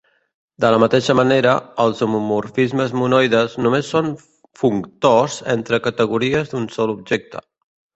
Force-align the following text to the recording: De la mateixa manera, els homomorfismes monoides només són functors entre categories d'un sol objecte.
De 0.63 0.69
la 0.75 0.77
mateixa 0.83 1.15
manera, 1.19 1.51
els 1.83 2.01
homomorfismes 2.07 2.97
monoides 3.03 3.59
només 3.67 3.93
són 3.95 4.13
functors 4.65 5.41
entre 5.59 5.85
categories 5.91 6.55
d'un 6.57 6.71
sol 6.79 7.01
objecte. 7.01 7.51